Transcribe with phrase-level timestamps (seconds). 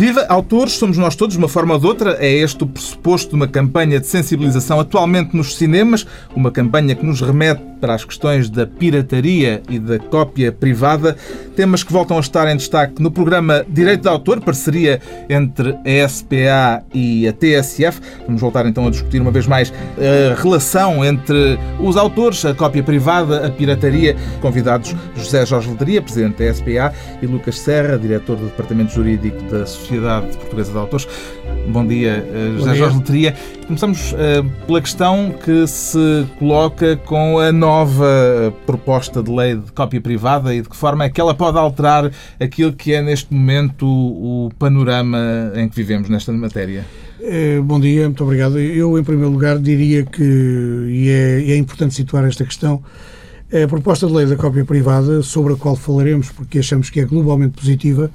[0.00, 2.16] Viva autores, somos nós todos, de uma forma ou de outra.
[2.18, 7.04] É este o pressuposto de uma campanha de sensibilização atualmente nos cinemas, uma campanha que
[7.04, 11.16] nos remete para as questões da pirataria e da cópia privada,
[11.54, 16.08] temas que voltam a estar em destaque no programa Direito de Autor, parceria entre a
[16.08, 18.00] SPA e a TSF.
[18.26, 22.82] Vamos voltar então a discutir uma vez mais a relação entre os autores, a cópia
[22.82, 24.16] privada, a pirataria.
[24.40, 29.66] Convidados José Jorge Letria, presidente da SPA, e Lucas Serra, diretor do Departamento Jurídico da
[29.66, 31.08] Sociedade Portuguesa de Autores.
[31.68, 33.34] Bom dia, eh, José Jorge Letria.
[33.66, 40.00] Começamos uh, pela questão que se coloca com a nova proposta de lei de cópia
[40.00, 42.10] privada e de que forma é que ela pode alterar
[42.40, 46.84] aquilo que é neste momento o, panorama em que vivemos nesta matéria.
[47.20, 48.58] Eh, bom dia, muito obrigado.
[48.58, 52.82] Eu, em primeiro lugar, diria que, e é, é importante situar esta questão,
[53.52, 57.04] a proposta de lei da cópia privada, sobre a qual falaremos, porque achamos que é
[57.04, 58.10] globalmente positiva,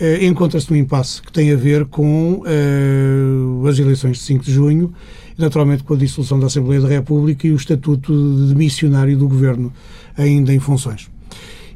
[0.00, 4.50] eh, encontra-se num impasse que tem a ver com uh, as eleições de 5 de
[4.50, 4.94] junho,
[5.36, 8.10] naturalmente com a dissolução da Assembleia da República e o estatuto
[8.48, 9.70] de missionário do governo
[10.16, 11.10] ainda em funções.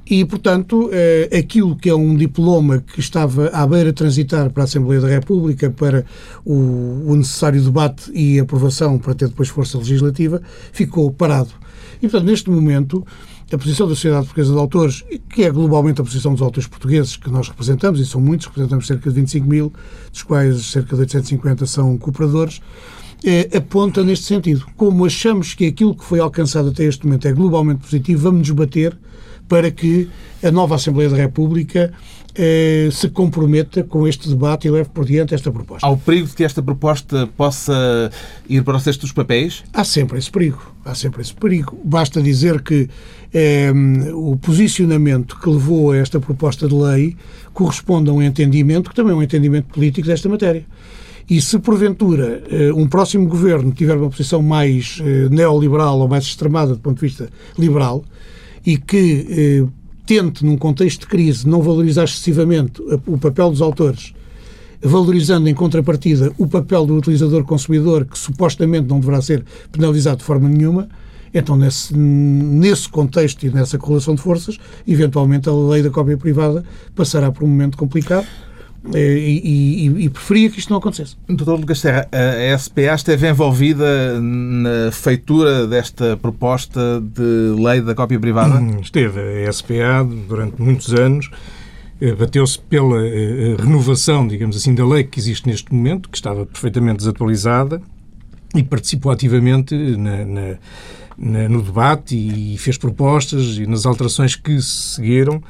[0.09, 4.63] E, portanto, uh, aquilo que é um diploma que estava à beira de transitar para
[4.63, 6.07] a Assembleia da República para
[6.47, 10.41] o, o necessário debate e aprovação para ter depois força legislativa,
[10.73, 11.51] ficou parado.
[11.99, 13.07] E, portanto, neste momento,
[13.53, 17.17] a posição da Sociedade Portuguesa de Autores, que é globalmente a posição dos autores portugueses
[17.17, 19.73] que nós representamos, e são muitos, representamos cerca de 25 mil,
[20.11, 22.61] dos quais cerca de 850 são cooperadores,
[23.25, 24.67] é, aponta neste sentido.
[24.77, 28.51] Como achamos que aquilo que foi alcançado até este momento é globalmente positivo, vamos nos
[28.51, 28.97] bater
[29.49, 30.09] para que
[30.43, 31.93] a nova Assembleia da República
[32.37, 35.87] eh, se comprometa com este debate e leve por diante esta proposta.
[35.87, 38.11] Há o perigo de que esta proposta possa
[38.49, 39.63] ir para o cesto dos papéis?
[39.73, 40.75] Há sempre esse perigo.
[40.85, 41.79] Há sempre esse perigo.
[41.85, 42.89] Basta dizer que
[43.33, 43.73] eh,
[44.13, 47.17] o posicionamento que levou a esta proposta de lei
[47.53, 50.65] corresponde a um entendimento, que também é um entendimento político desta matéria.
[51.31, 56.25] E se porventura eh, um próximo governo tiver uma posição mais eh, neoliberal ou mais
[56.25, 58.05] extremada do ponto de vista liberal
[58.67, 59.67] e que
[60.07, 64.15] tente, num contexto de crise, não valorizar excessivamente o papel dos autores,
[64.81, 70.49] valorizando em contrapartida o papel do utilizador-consumidor, que supostamente não deverá ser penalizado de forma
[70.49, 70.89] nenhuma,
[71.35, 74.57] então, nesse, nesse contexto e nessa correlação de forças,
[74.87, 78.27] eventualmente a lei da cópia privada passará por um momento complicado.
[78.93, 81.17] Eh, e, e, e, preferia que isto não acontecesse.
[81.27, 88.21] Doutor Lucas Serra, a SPA esteve envolvida na feitura desta proposta de lei da cópia
[88.21, 88.61] privada?
[88.61, 89.47] Hum, esteve.
[89.47, 91.31] A SPA, durante muitos anos,
[92.01, 96.45] eh, bateu-se pela eh, renovação, digamos assim, da lei que existe neste momento, que estava
[96.45, 97.81] perfeitamente desatualizada,
[98.55, 100.57] e participou ativamente na, na,
[101.17, 105.43] na, no debate e fez propostas e nas alterações que se seguiram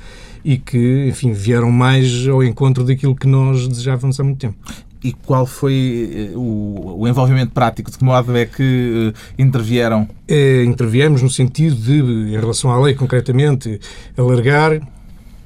[0.44, 4.56] e que, enfim, vieram mais ao encontro daquilo que nós desejávamos há muito tempo.
[5.02, 7.90] E qual foi eh, o, o envolvimento prático?
[7.90, 10.08] De que modo é que uh, intervieram?
[10.26, 13.78] É, interviemos no sentido de, em relação à lei concretamente,
[14.16, 14.80] alargar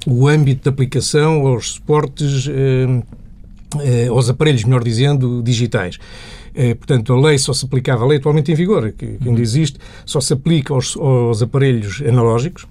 [0.07, 3.03] o âmbito de aplicação aos suportes, uh,
[3.75, 5.97] uh, aos aparelhos, melhor dizendo, digitais.
[6.79, 9.79] Portanto, a lei só se aplicava, a lei atualmente em vigor, que, que ainda existe,
[10.05, 12.65] só se aplica aos, aos aparelhos analógicos,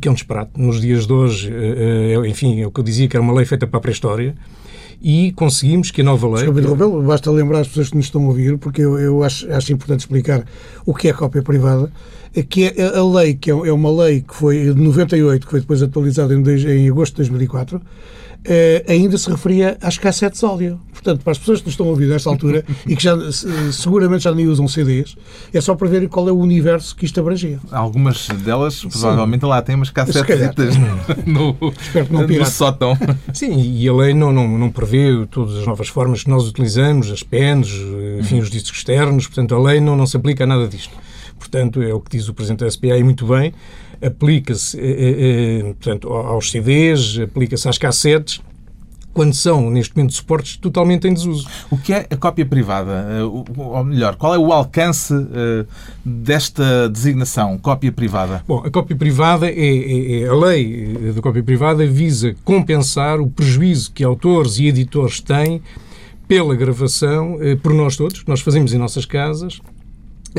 [0.00, 0.52] que é um disparate.
[0.56, 3.32] Nos dias de hoje, eh, eh, enfim, é o que eu dizia que era uma
[3.32, 4.34] lei feita para a pré-história,
[5.00, 6.50] e conseguimos que a nova lei.
[6.50, 9.72] Desculpe, basta lembrar as pessoas que nos estão a ouvir, porque eu, eu acho, acho
[9.72, 10.44] importante explicar
[10.84, 11.92] o que é cópia privada,
[12.34, 15.50] é que é a lei, que é, é uma lei que foi de 98, que
[15.50, 17.82] foi depois atualizada em, em agosto de 2004, eh,
[18.88, 20.80] ainda se referia às cassetes áudio.
[20.92, 23.14] Portanto, para as pessoas que nos estão a ouvir nesta altura e que já,
[23.70, 25.16] seguramente já nem usam CDs,
[25.52, 27.60] é só para verem qual é o universo que isto abrangia.
[27.70, 30.76] Algumas delas, provavelmente, lá têm umas cassetes
[31.26, 31.56] no,
[32.10, 32.98] no, no sótão.
[33.32, 37.10] Sim, e a lei não, não, não prevê todas as novas formas que nós utilizamos,
[37.10, 37.68] as pens,
[38.18, 40.92] enfim, os discos externos, portanto, a lei não, não se aplica a nada disto.
[41.38, 43.52] Portanto, é o que diz o Presidente da SPA e muito bem,
[44.04, 48.40] aplica-se eh, eh, portanto, aos CDs, aplica-se às cassetes,
[49.12, 51.48] quando são, neste momento, suportes totalmente em desuso.
[51.70, 53.06] O que é a cópia privada?
[53.10, 55.14] Eh, ou melhor, qual é o alcance
[56.04, 58.44] desta designação, cópia privada?
[58.46, 63.28] Bom, a cópia privada é, é, é, a lei da cópia privada visa compensar o
[63.28, 65.62] prejuízo que autores e editores têm
[66.28, 69.60] pela gravação por nós todos, que nós fazemos em nossas casas,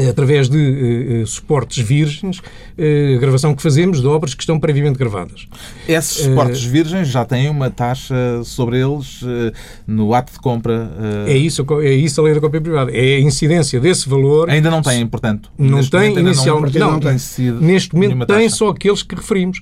[0.10, 5.48] através de uh, suportes virgens, uh, gravação que fazemos de obras que estão previamente gravadas.
[5.88, 9.22] Esses suportes uh, virgens já têm uma taxa sobre eles
[9.86, 10.92] no ato de compra?
[11.26, 12.92] É, isso, é isso a lei da cópia privada.
[12.92, 14.50] É a incidência desse valor.
[14.50, 15.50] Ainda não têm, portanto?
[15.58, 16.78] Não tem inicialmente.
[16.78, 17.18] Não, não, tem.
[17.60, 19.62] Neste momento tem só aqueles que referimos.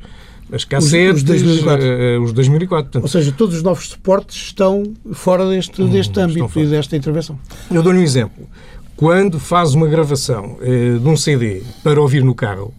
[0.52, 1.86] As cassetes, os, os 2004.
[1.86, 3.04] Uh, os 2004 portanto.
[3.04, 7.40] Ou seja, todos os novos suportes estão fora deste, hum, deste âmbito e desta intervenção.
[7.72, 8.48] Eu dou-lhe um exemplo.
[8.96, 12.74] Quando faz uma gravação uh, de um CD para ouvir no carro,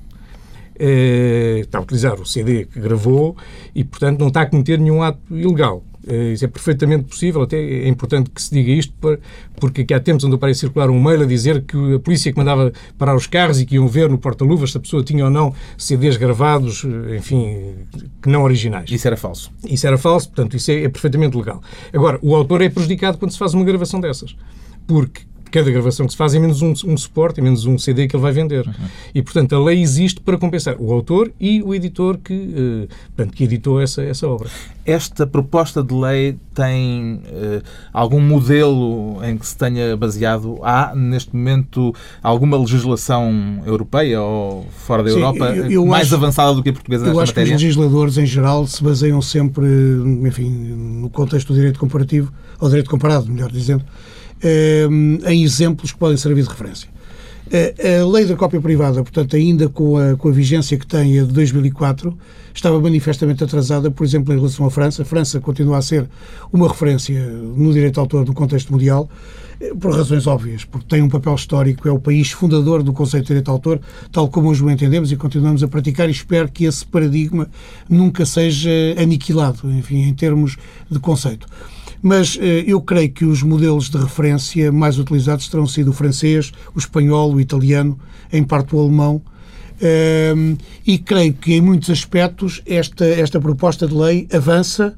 [0.81, 3.37] uh, está a utilizar o CD que gravou
[3.75, 5.83] e, portanto, não está a cometer nenhum ato ilegal.
[6.07, 8.95] Eh, isso é perfeitamente possível, até é importante que se diga isto,
[9.57, 12.39] porque aqui há tempos onde aparece circular um mail a dizer que a polícia que
[12.39, 15.31] mandava parar os carros e que iam ver no porta-luvas se a pessoa tinha ou
[15.31, 17.75] não CDs gravados, eh, enfim,
[18.23, 18.89] que não originais.
[18.91, 19.51] Isso era falso.
[19.69, 21.61] Isso era falso, portanto, isso é, é perfeitamente legal.
[21.93, 24.37] Agora, o autor é prejudicado quando se faz uma gravação dessas,
[24.87, 25.23] porque
[25.57, 28.15] cada gravação que se faz é menos um, um suporte, é menos um CD que
[28.15, 28.67] ele vai vender.
[28.67, 28.75] Uhum.
[29.15, 33.35] E, portanto, a lei existe para compensar o autor e o editor que, uh, portanto,
[33.35, 34.51] que editou essa, essa obra.
[34.85, 40.59] Esta proposta de lei tem uh, algum modelo em que se tenha baseado?
[40.63, 46.17] Há, neste momento, alguma legislação europeia ou fora da Sim, Europa eu, eu mais acho,
[46.17, 47.49] avançada do que a portuguesa nesta eu acho matéria?
[47.49, 49.67] que os legisladores, em geral, se baseiam sempre,
[50.23, 52.31] enfim, no contexto do direito comparativo,
[52.61, 54.16] ou direito comparado, melhor dizendo, eh,
[55.27, 56.89] em exemplos que podem servir de referência.
[57.51, 61.21] Eh, a lei da cópia privada, portanto, ainda com a, com a vigência que tem
[61.21, 62.17] a de 2004,
[62.53, 65.03] estava manifestamente atrasada, por exemplo, em relação à França.
[65.03, 66.09] A França continua a ser
[66.53, 69.09] uma referência no direito de autor do contexto mundial,
[69.61, 73.25] eh, por razões óbvias, porque tem um papel histórico, é o país fundador do conceito
[73.25, 73.81] de direito de autor,
[74.11, 77.49] tal como hoje o entendemos e continuamos a praticar, e espero que esse paradigma
[77.89, 80.57] nunca seja aniquilado, enfim, em termos
[80.91, 81.47] de conceito.
[82.03, 86.53] Mas eh, eu creio que os modelos de referência mais utilizados terão sido o francês,
[86.75, 87.99] o espanhol, o italiano,
[88.33, 89.23] em parte o alemão.
[89.81, 90.57] Ehm,
[90.87, 94.97] e creio que, em muitos aspectos, esta, esta proposta de lei avança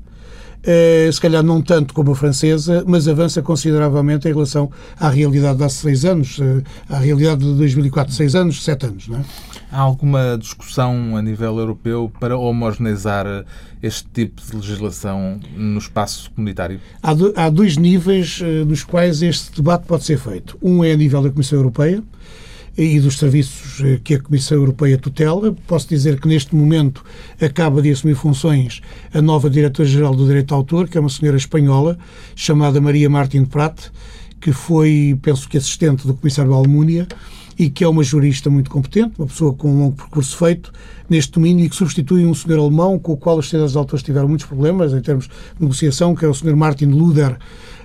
[0.59, 4.69] Uh, se calhar não tanto como a francesa, mas avança consideravelmente em relação
[4.99, 9.07] à realidade de há seis anos, uh, à realidade de 2004, seis anos, sete anos.
[9.07, 9.25] Não é?
[9.71, 13.45] Há alguma discussão a nível europeu para homogeneizar
[13.83, 16.81] este tipo de legislação no espaço comunitário?
[17.03, 20.57] Há, do, há dois níveis uh, nos quais este debate pode ser feito.
[20.63, 22.03] Um é a nível da Comissão Europeia
[22.79, 25.55] e dos serviços uh, que a Comissão Europeia tutela.
[25.67, 27.05] Posso dizer que neste momento
[27.39, 28.81] acaba de assumir funções
[29.13, 31.99] a nova Diretora-Geral do Direito de Autor, que é uma senhora espanhola
[32.35, 33.91] chamada Maria Martin Prat,
[34.41, 37.07] que foi, penso que, assistente do Comissário Almunia
[37.59, 40.73] e que é uma jurista muito competente, uma pessoa com um longo percurso feito
[41.09, 44.03] neste domínio e que substitui um senhor alemão com o qual as sociedades de autores
[44.03, 47.37] tiveram muitos problemas em termos de negociação, que é o senhor Martin Luder,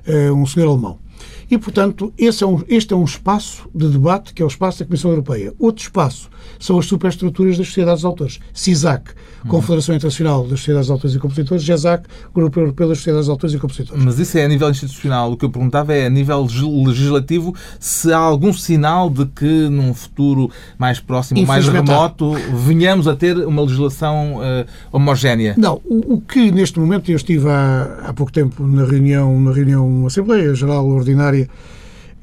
[0.06, 1.00] eh, um senhor alemão.
[1.50, 4.86] E, portanto, é um, este é um espaço de debate que é o espaço da
[4.86, 5.54] Comissão Europeia.
[5.58, 6.30] Outro espaço
[6.60, 8.40] são as superestruturas das sociedades de autores.
[8.54, 9.12] CISAC,
[9.48, 13.56] Confederação Internacional das Sociedades de Autores e Compositores, GESAC, Grupo Europeu das Sociedades de Autores
[13.56, 14.04] e Compositores.
[14.04, 15.32] Mas isso é a nível institucional.
[15.32, 16.48] O que eu perguntava é a nível
[16.86, 22.34] legislativo se há algum sinal de que num futuro mais próximo, mais remoto,
[22.66, 25.56] venhamos a ter uma legislação uh, homogénea.
[25.58, 25.82] Não.
[25.86, 30.06] O, o, que neste momento, eu estive há, há pouco tempo na reunião, na reunião
[30.06, 31.50] Assembleia Geral Ordinária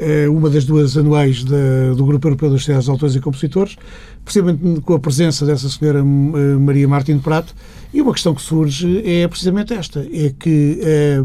[0.02, 3.76] eh, uma das duas anuais do Grupo Europeu das Sociedades de Autores e Compositores,
[4.24, 7.54] precisamente com a presença dessa senhora eh, Maria Martin Prato,
[7.92, 11.24] e uma questão que surge é precisamente esta, é que é,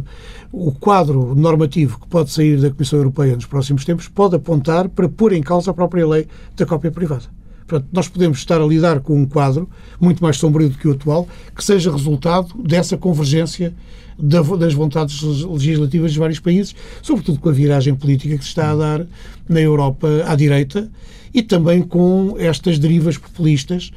[0.52, 5.08] o quadro normativo que pode sair da Comissão Europeia nos próximos tempos pode apontar para
[5.08, 7.26] pôr em causa a própria lei da cópia privada.
[7.68, 9.70] Portanto, nós podemos estar a lidar com um quadro
[10.00, 13.74] muito mais sombrio do que o atual, que seja resultado dessa convergência
[14.18, 18.76] das vontades legislativas de vários países, sobretudo com a viragem política que se está a
[18.76, 19.06] dar
[19.48, 20.90] na Europa à direita
[21.36, 23.92] e também com estas derivas populistas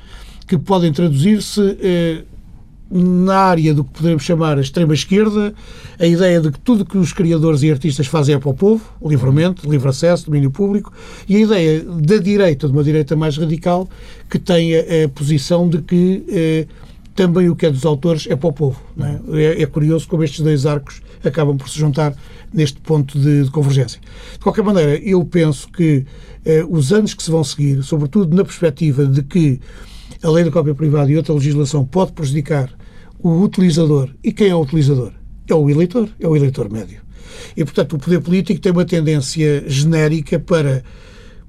[0.44, 2.24] que podem traduzir-se eh,
[2.90, 5.54] na área do que podemos chamar a extrema-esquerda,
[6.00, 8.82] a ideia de que tudo que os criadores e artistas fazem é para o povo,
[9.00, 10.92] livremente, livre acesso, domínio público,
[11.28, 13.88] e a ideia da direita, de uma direita mais radical,
[14.28, 16.66] que tem a, a posição de que eh,
[17.14, 18.80] também o que é dos autores é para o povo.
[18.98, 19.42] É?
[19.42, 19.66] É, é?
[19.66, 22.14] curioso como estes dois arcos acabam por se juntar
[22.52, 24.00] neste ponto de, de convergência.
[24.32, 26.04] De qualquer maneira, eu penso que
[26.68, 29.60] os anos que se vão seguir, sobretudo na perspectiva de que
[30.22, 32.70] a lei da cópia privada e outra legislação pode prejudicar
[33.18, 34.10] o utilizador.
[34.22, 35.12] E quem é o utilizador?
[35.48, 37.00] É o eleitor, é o eleitor médio.
[37.56, 40.82] E, portanto, o poder político tem uma tendência genérica para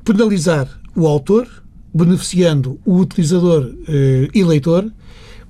[0.03, 1.47] penalizar o autor,
[1.93, 4.91] beneficiando o utilizador eh, eleitor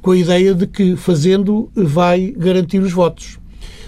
[0.02, 3.39] com a ideia de que fazendo vai garantir os votos.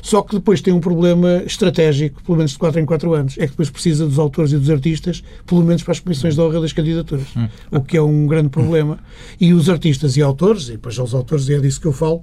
[0.01, 3.41] Só que depois tem um problema estratégico, pelo menos de 4 em 4 anos, é
[3.41, 6.61] que depois precisa dos autores e dos artistas, pelo menos para as comissões de honra
[6.61, 7.47] das candidaturas, hum.
[7.71, 8.99] o que é um grande problema.
[9.39, 12.21] E os artistas e autores, e depois os autores, e é disso que eu falo,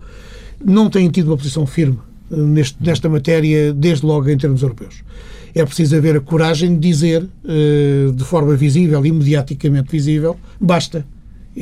[0.64, 1.98] não têm tido uma posição firme
[2.30, 5.02] eh, neste, nesta matéria, desde logo em termos europeus.
[5.54, 11.06] É preciso haver a coragem de dizer, eh, de forma visível e mediaticamente visível, basta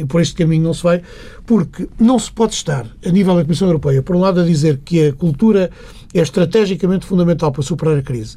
[0.04, 1.02] por este caminho não se vai,
[1.46, 4.80] porque não se pode estar, a nível da Comissão Europeia, por um lado, a dizer
[4.84, 5.70] que a cultura
[6.12, 8.36] é estrategicamente fundamental para superar a crise,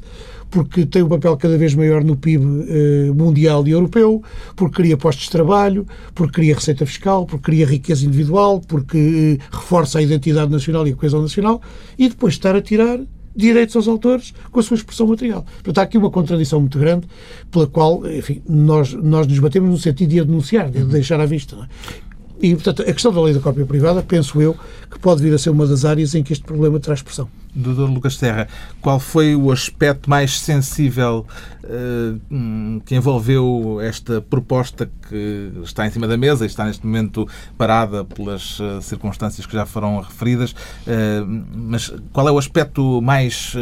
[0.50, 4.22] porque tem um papel cada vez maior no PIB eh, mundial e europeu,
[4.56, 9.44] porque cria postos de trabalho, porque cria receita fiscal, porque cria riqueza individual, porque eh,
[9.50, 11.62] reforça a identidade nacional e a coesão nacional,
[11.98, 13.00] e depois estar a tirar
[13.34, 15.44] direitos aos autores com a sua expressão material.
[15.54, 17.06] Portanto, há aqui uma contradição muito grande
[17.50, 21.26] pela qual, enfim, nós, nós nos batemos no sentido de a denunciar, de deixar à
[21.26, 21.56] vista.
[21.56, 22.09] É?
[22.42, 24.56] E, portanto, a questão da lei da cópia privada, penso eu,
[24.90, 27.28] que pode vir a ser uma das áreas em que este problema traz expressão.
[27.54, 28.48] Doutor Lucas Terra,
[28.80, 31.26] qual foi o aspecto mais sensível
[31.64, 37.28] uh, que envolveu esta proposta que está em cima da mesa e está neste momento
[37.58, 40.52] parada pelas uh, circunstâncias que já foram referidas?
[40.52, 43.54] Uh, mas qual é o aspecto mais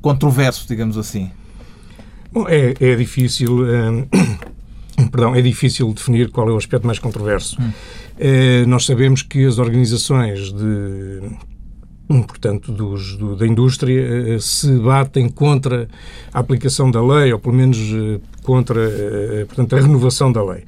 [0.00, 1.30] controverso, digamos assim?
[2.32, 3.64] Bom, é, é difícil.
[5.14, 7.56] Perdão, é difícil definir qual é o aspecto mais controverso.
[7.62, 7.70] Hum.
[8.18, 11.20] É, nós sabemos que as organizações de
[12.26, 15.88] portanto, dos, do, da indústria, eh, se batem contra
[16.32, 18.90] a aplicação da lei, ou pelo menos eh, contra
[19.46, 20.64] portanto, a renovação da lei.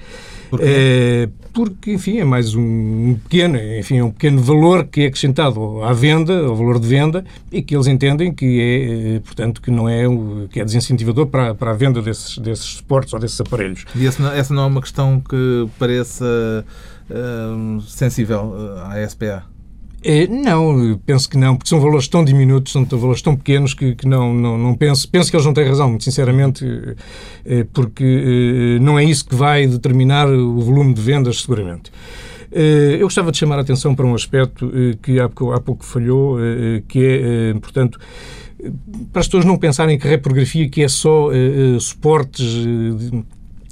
[0.60, 5.82] É, porque, enfim, é mais um pequeno, enfim, é um pequeno valor que é acrescentado
[5.82, 9.88] à venda, ao valor de venda, e que eles entendem que é, portanto, que não
[9.88, 10.04] é,
[10.50, 13.84] que é desincentivador para, para a venda desses, desses suportes ou desses aparelhos.
[13.94, 16.64] E essa não, essa não é uma questão que pareça
[17.10, 18.52] uh, sensível
[18.84, 19.55] à SPA?
[20.08, 23.92] É, não, penso que não, porque são valores tão diminutos, são valores tão pequenos que,
[23.96, 25.10] que não, não, não penso.
[25.10, 26.64] Penso que eles não têm razão, muito sinceramente,
[27.44, 31.90] é, porque é, não é isso que vai determinar o volume de vendas, seguramente.
[32.52, 34.70] Eu gostava de chamar a atenção para um aspecto
[35.02, 36.38] que há pouco, há pouco falhou,
[36.88, 37.98] que é, portanto,
[39.12, 41.28] para as pessoas não pensarem que a reprografia que é só
[41.80, 42.64] suportes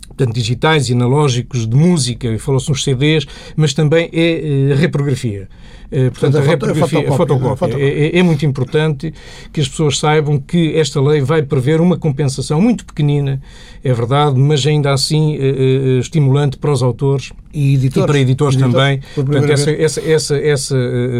[0.09, 3.27] portanto, digitais e analógicos de música, falou-se nos CDs,
[3.57, 5.49] mas também é reprografia.
[5.95, 7.77] Eh, portanto, a, reprografia, a fotocópia.
[7.79, 9.15] É, é, é, muito importante
[9.53, 13.41] que as pessoas saibam que esta lei vai prever uma compensação muito pequenina,
[13.83, 18.05] é verdade, mas ainda assim uh, estimulante para os autores e, editores.
[18.05, 19.01] e para editores Editor, também.
[19.15, 20.77] Portanto, essa, essa, essa, essa,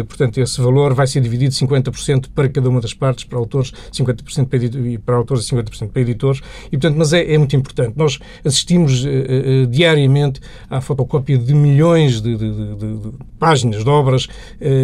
[0.07, 4.47] portanto, esse valor vai ser dividido 50% para cada uma das partes, para autores, 50%
[4.47, 6.41] para, editor, para autores e 50% para editores.
[6.67, 7.93] E, portanto, mas é, é muito importante.
[7.95, 13.89] Nós assistimos uh, uh, diariamente à fotocópia de milhões de, de, de, de páginas, de
[13.89, 14.27] obras,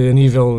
[0.09, 0.57] a nível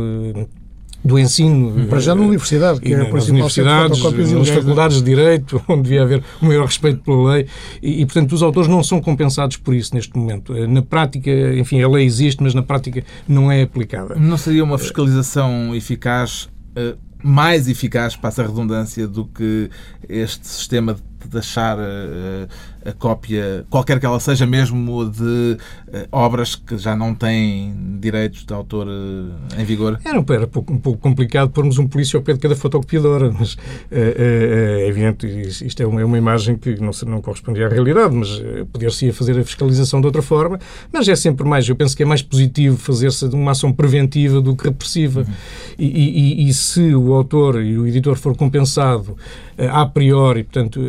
[1.05, 1.87] do ensino.
[1.89, 4.03] Para já na universidade, que é a nas universidades,
[4.33, 7.47] nas faculdades de Direito, onde devia haver o maior respeito pela lei,
[7.83, 10.55] e, e, portanto os autores não são compensados por isso neste momento.
[10.69, 14.15] Na prática, enfim, a lei existe, mas na prática não é aplicada.
[14.15, 19.71] Não seria uma fiscalização eficaz, eh, mais eficaz, passa a redundância, do que
[20.09, 22.49] este sistema de deixar uh,
[22.85, 28.45] a cópia, qualquer que ela seja, mesmo de uh, obras que já não têm direitos
[28.45, 30.01] de autor uh, em vigor?
[30.05, 33.33] Era, era um pouco, um pouco complicado pormos um polícia ao pé de cada fotocopiadora,
[33.39, 33.57] mas
[33.91, 38.43] é evidente, isto é uma, é uma imagem que não, não correspondia à realidade, mas
[38.73, 40.59] poder-se fazer a fiscalização de outra forma,
[40.93, 44.57] mas é sempre mais, eu penso que é mais positivo fazer-se uma ação preventiva do
[44.57, 45.21] que repressiva.
[45.21, 45.35] Uhum.
[45.79, 49.17] E, e, e, se o autor e o editor for compensado
[49.59, 50.81] a priori, portanto,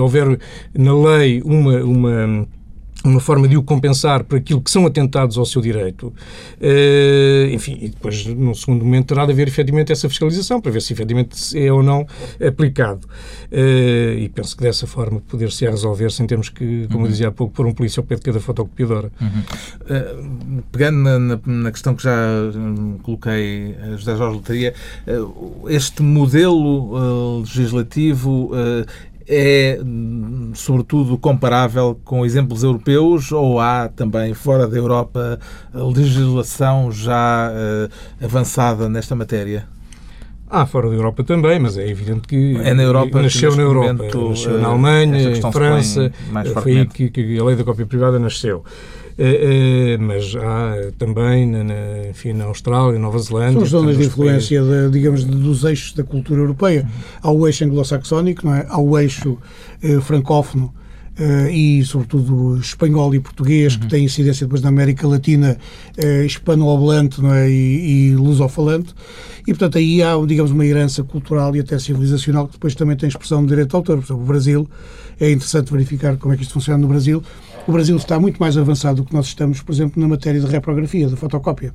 [0.00, 0.38] houver
[0.76, 2.46] na lei uma, uma
[3.04, 6.12] uma forma de o compensar por aquilo que são atentados ao seu direito.
[6.60, 10.80] Uh, enfim, e depois, num segundo momento, terá de haver efetivamente essa fiscalização para ver
[10.80, 12.06] se efetivamente é ou não
[12.46, 13.06] aplicado.
[13.50, 17.06] Uh, e penso que dessa forma poder-se resolver sem termos que, como uhum.
[17.06, 19.10] eu dizia há pouco, pôr um polícia ao pé de cada fotocopiadora.
[19.20, 19.28] Uhum.
[19.28, 22.14] Uh, pegando na, na, questão que já
[22.54, 24.74] hum, coloquei a José Jorge Lotaria,
[25.68, 28.50] este modelo legislativo
[29.34, 29.78] é,
[30.54, 35.38] sobretudo, comparável com exemplos europeus ou há também, fora da Europa,
[35.72, 39.66] legislação já uh, avançada nesta matéria?
[40.50, 43.94] Há fora da Europa também, mas é evidente que é na Europa nasceu na Europa,
[43.94, 46.12] momento, nasceu na Alemanha, em França,
[46.62, 48.62] foi aí que, que a lei da cópia privada nasceu.
[49.18, 53.60] Uh, uh, mas há também na, na, enfim, na Austrália, Nova Zelândia.
[53.60, 56.82] São zonas de influência, de, digamos, dos eixos da cultura europeia.
[56.82, 56.90] Uhum.
[57.22, 58.66] Há o eixo anglo-saxónico, não é?
[58.68, 59.38] há o eixo
[59.84, 60.72] uh, francófono.
[61.52, 63.80] e, sobretudo, espanhol e português, uhum.
[63.80, 65.58] que tem incidência depois na América Latina,
[66.24, 67.50] hispano-oblante é?
[67.50, 68.94] e, e lusofalante.
[69.42, 73.10] E, portanto, aí há, digamos, uma herança cultural e até civilizacional que depois também tem
[73.10, 73.98] expressão de direito de autor.
[73.98, 74.68] Por exemplo, o Brasil,
[75.20, 77.22] é interessante verificar como é que isto funciona no Brasil.
[77.66, 80.46] O Brasil está muito mais avançado do que nós estamos, por exemplo, na matéria de
[80.46, 81.72] reprografia, da fotocópia.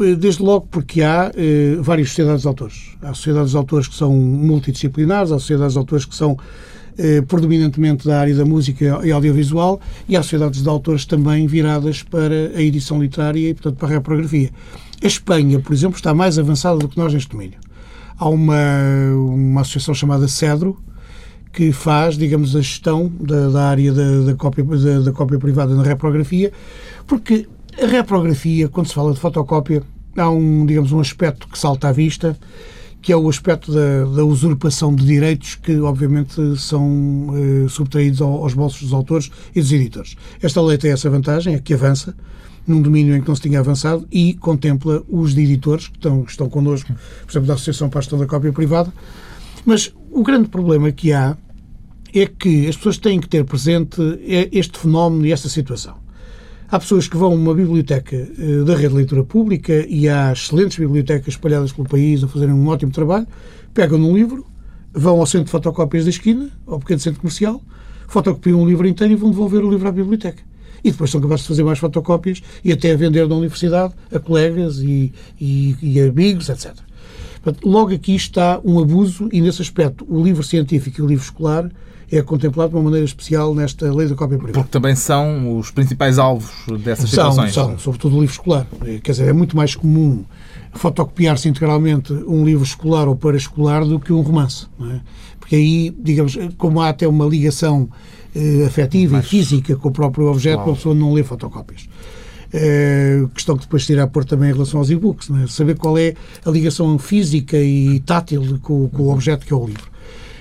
[0.00, 2.96] Eh, desde logo porque há eh, várias sociedades de autores.
[3.02, 6.38] Há sociedades de autores que são multidisciplinares, há sociedades de autores que são
[6.96, 9.78] eh, predominantemente da área da música e audiovisual,
[10.08, 13.90] e há sociedades de autores também viradas para a edição literária e, portanto, para a
[13.92, 14.50] reprografia.
[15.02, 17.58] A Espanha, por exemplo, está mais avançada do que nós neste domínio.
[18.16, 18.56] Há uma,
[19.14, 20.78] uma associação chamada Cedro,
[21.52, 25.74] que faz, digamos, a gestão da, da área da, da, cópia, da, da cópia privada
[25.74, 26.52] na reprografia,
[27.06, 27.48] porque
[27.80, 29.82] a reprografia, quando se fala de fotocópia,
[30.16, 32.36] há um, digamos, um aspecto que salta à vista,
[33.00, 38.54] que é o aspecto da, da usurpação de direitos que, obviamente, são eh, subtraídos aos
[38.54, 40.16] bolsos dos autores e dos editores.
[40.42, 42.14] Esta lei tem essa vantagem, é que avança
[42.66, 46.22] num domínio em que não se tinha avançado e contempla os de editores que estão,
[46.22, 46.92] que estão connosco,
[47.24, 48.92] por exemplo, da Associação para a Gestão da Cópia Privada.
[49.64, 51.36] Mas o grande problema que há
[52.14, 54.00] é que as pessoas têm que ter presente
[54.52, 55.96] este fenómeno e esta situação.
[56.70, 60.32] Há pessoas que vão a uma biblioteca eh, da rede de leitura pública e há
[60.32, 63.26] excelentes bibliotecas espalhadas pelo país a fazerem um ótimo trabalho,
[63.72, 64.46] pegam num livro,
[64.92, 67.62] vão ao centro de fotocópias da esquina, ao pequeno centro comercial,
[68.06, 70.42] fotocopiam um livro inteiro e vão devolver o livro à biblioteca.
[70.84, 74.78] E depois são capazes de fazer mais fotocópias e até vender na universidade a colegas
[74.78, 76.74] e, e, e amigos, etc.
[77.42, 81.24] Portanto, logo aqui está um abuso e, nesse aspecto, o livro científico e o livro
[81.24, 81.70] escolar
[82.10, 84.58] é contemplado de uma maneira especial nesta lei da cópia privada.
[84.60, 86.50] Porque também são os principais alvos
[86.82, 87.52] dessas são, situações.
[87.52, 88.66] São, sobretudo o livro escolar.
[89.02, 90.24] Quer dizer, é muito mais comum
[90.72, 94.66] fotocopiar-se integralmente um livro escolar ou paraescolar do que um romance.
[94.80, 95.00] É?
[95.38, 97.88] Porque aí, digamos, como há até uma ligação
[98.34, 100.72] eh, afetiva mais e física com o próprio objeto, claro.
[100.72, 101.88] a pessoa não lê fotocópias.
[102.52, 105.46] É, questão que depois se irá pôr também em relação aos e-books, é?
[105.46, 106.14] saber qual é
[106.44, 109.98] a ligação física e tátil com, com o objeto que é o livro.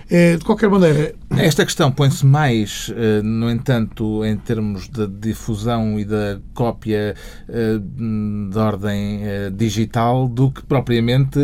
[0.09, 1.13] Eh, de qualquer maneira.
[1.31, 7.13] Esta questão põe-se mais, eh, no entanto, em termos de difusão e da cópia
[7.45, 9.19] de ordem
[9.53, 11.39] digital do que propriamente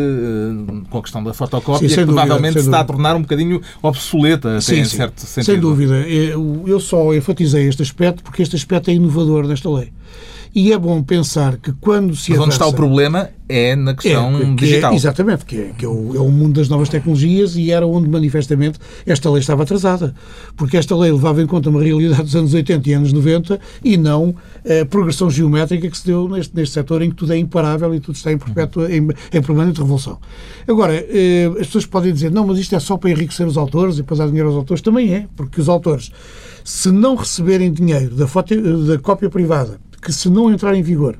[0.88, 4.60] com a questão da fotocópia, sim, que provavelmente se está a tornar um bocadinho obsoleta,
[4.60, 5.52] sim, em certo sentido.
[5.52, 5.96] Sem dúvida.
[6.08, 9.92] Eu só enfatizei este aspecto porque este aspecto é inovador nesta lei.
[10.54, 12.44] E é bom pensar que quando se Mas avança...
[12.44, 14.92] onde está o problema é na questão é, que digital.
[14.92, 17.84] É, exatamente, que, é, que é, o, é o mundo das novas tecnologias e era
[17.84, 20.14] onde manifestamente esta lei estava atrasada.
[20.56, 23.96] Porque esta lei levava em conta uma realidade dos anos 80 e anos 90 e
[23.96, 24.32] não
[24.64, 27.98] a progressão geométrica que se deu neste, neste setor em que tudo é imparável e
[27.98, 30.20] tudo está em, perpétua, em, em permanente revolução.
[30.68, 33.98] Agora, eh, as pessoas podem dizer, não, mas isto é só para enriquecer os autores
[33.98, 34.80] e para dar dinheiro aos autores.
[34.80, 36.12] Também é, porque os autores,
[36.62, 38.54] se não receberem dinheiro da, foto,
[38.86, 41.18] da cópia privada que, se não entrar em vigor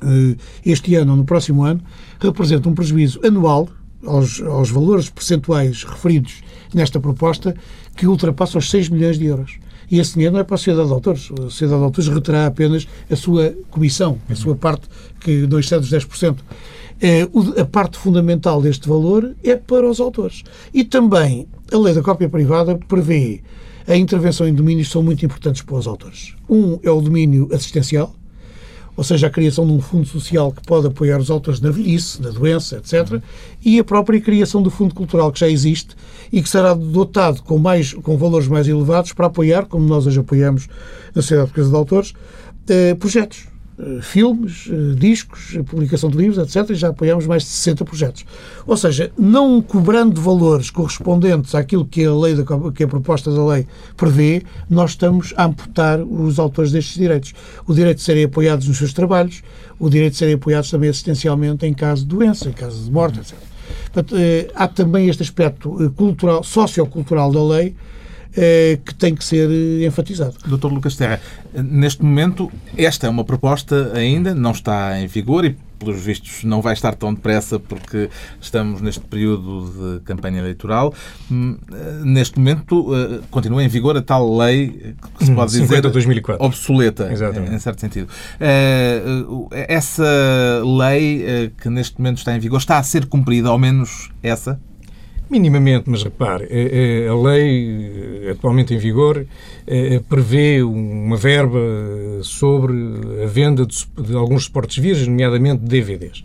[0.00, 1.80] eh, este ano ou no próximo ano,
[2.20, 3.68] representa um prejuízo anual
[4.06, 6.42] aos, aos valores percentuais referidos
[6.72, 7.54] nesta proposta
[7.96, 9.58] que ultrapassa os 6 milhões de euros.
[9.90, 11.30] E esse dinheiro não é para a Sociedade de Autores.
[11.32, 14.88] A Sociedade de Autores reterá apenas a sua comissão, a sua parte
[15.20, 16.36] que não excede os 10%.
[17.00, 17.28] É,
[17.60, 20.42] a parte fundamental deste valor é para os autores.
[20.72, 23.42] E também a lei da cópia privada prevê
[23.86, 26.34] a intervenção em domínios são muito importantes para os autores.
[26.48, 28.14] Um é o domínio assistencial,
[28.96, 32.20] ou seja, a criação de um fundo social que pode apoiar os autores na velhice,
[32.20, 33.20] na doença, etc.,
[33.64, 35.94] e a própria criação do fundo cultural que já existe
[36.32, 40.18] e que será dotado com, mais, com valores mais elevados para apoiar, como nós hoje
[40.18, 40.66] apoiamos
[41.14, 42.12] na Sociedade Portuguesa de Autores,
[42.68, 43.55] eh, projetos
[44.00, 46.70] filmes, eh, discos, publicação de livros, etc.
[46.70, 48.24] E já apoiamos mais de 60 projetos.
[48.66, 53.44] Ou seja, não cobrando valores correspondentes àquilo que a, lei da, que a proposta da
[53.44, 57.34] lei prevê, nós estamos a amputar os autores destes direitos.
[57.66, 59.42] O direito de serem apoiados nos seus trabalhos,
[59.78, 63.20] o direito de serem apoiados também assistencialmente em caso de doença, em caso de morte,
[63.20, 63.34] etc.
[63.92, 67.74] Portanto, eh, há também este aspecto cultural, sociocultural da lei
[68.36, 70.34] eh, que tem que ser eh, enfatizado.
[70.46, 70.66] Dr.
[70.66, 71.18] Lucas Terra,
[71.54, 76.60] neste momento esta é uma proposta ainda, não está em vigor e pelos vistos, não
[76.60, 80.92] vai estar tão depressa porque estamos neste período de campanha eleitoral.
[81.30, 82.90] Hum, eh, neste momento,
[83.30, 86.44] continua em vigor a tal lei que se pode dizer 2004.
[86.44, 87.54] obsoleta, Exatamente.
[87.54, 88.08] em certo sentido.
[89.50, 94.60] Essa lei que neste momento está em vigor está a ser cumprida, ao menos essa?
[95.28, 99.26] Minimamente, mas repare, é, é, a lei eh, atualmente em vigor
[99.66, 101.58] é, prevê uma verba
[102.22, 102.72] sobre
[103.24, 106.22] a venda de, alguns suportes virgens, nomeadamente DVDs.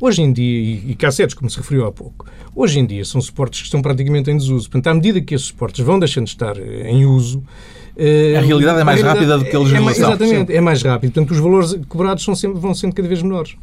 [0.00, 3.60] Hoje em dia, e cassetes, como se referiu há pouco, hoje em dia são suportes
[3.60, 4.68] que estão praticamente em desuso.
[4.68, 7.42] Portanto, à medida que esses suportes vão deixando de estar em uso,
[8.36, 10.10] a realidade é mais rápida do que a legislação.
[10.10, 11.12] É, exatamente, é mais rápido.
[11.12, 13.56] Portanto, os valores cobrados são sempre, vão sendo cada vez menores.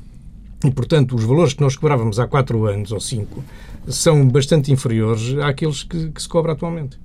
[0.66, 3.44] E, portanto, os valores que nós cobrávamos há 4 anos ou 5
[3.88, 7.00] são bastante inferiores àqueles que, que se cobra atualmente.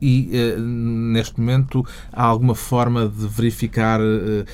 [0.00, 4.44] e, eh, neste momento, há alguma forma de verificar eh,